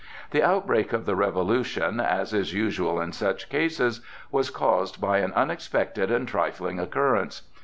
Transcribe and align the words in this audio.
The 0.31 0.41
outbreak 0.41 0.93
of 0.93 1.05
the 1.05 1.15
revolution, 1.15 1.99
as 1.99 2.33
is 2.33 2.55
usual 2.55 2.99
in 2.99 3.11
such 3.11 3.49
cases, 3.49 4.01
was 4.31 4.49
caused 4.49 4.99
by 4.99 5.19
an 5.19 5.31
unexpected 5.33 6.09
and 6.09 6.27
trifling 6.27 6.79
occurrence. 6.79 7.43